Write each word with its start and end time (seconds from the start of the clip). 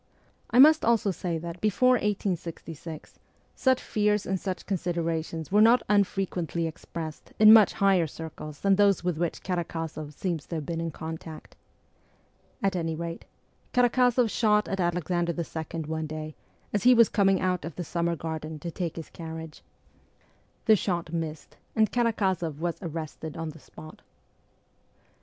I 0.49 0.57
must 0.57 0.83
also 0.83 1.11
say 1.11 1.37
that 1.37 1.61
before 1.61 1.89
1866 1.91 3.19
such 3.53 3.79
fears 3.79 4.25
and 4.25 4.39
such 4.39 4.65
considerations 4.65 5.51
were 5.51 5.61
not 5.61 5.87
unfre 5.87 6.27
quently 6.27 6.67
expressed 6.67 7.33
in 7.37 7.53
much 7.53 7.73
higher 7.73 8.07
circles 8.07 8.61
than 8.61 8.75
those 8.77 9.03
with 9.03 9.19
which 9.19 9.43
Karakozoff 9.43 10.13
seems 10.13 10.47
to 10.47 10.55
have 10.55 10.65
been 10.65 10.81
in 10.81 10.89
contact. 10.89 11.55
At 12.63 12.75
any 12.75 12.95
rate 12.95 13.25
Karak6zoff 13.75 14.27
shot 14.31 14.67
at 14.67 14.79
Alexander 14.79 15.35
II. 15.37 15.81
one 15.81 16.07
day, 16.07 16.33
as 16.73 16.81
he 16.81 16.95
was 16.95 17.07
coming 17.07 17.39
out 17.39 17.63
of 17.63 17.75
the 17.75 17.83
Summer 17.83 18.15
Garden 18.15 18.57
to 18.57 18.71
take 18.71 18.95
his 18.95 19.05
D 19.11 19.17
2 19.17 19.17
86 19.17 19.19
MEMOIRS 19.19 19.37
OF 19.37 19.63
A 19.67 19.69
REVOLUTIONIST 19.85 20.63
carriage. 20.65 20.65
The 20.65 20.75
shot 20.75 21.13
missed, 21.13 21.57
and 21.75 21.91
Karakozoff 21.91 22.57
was 22.57 22.81
arrested 22.81 23.37
on 23.37 23.49
the 23.51 23.59
spot. 23.59 24.01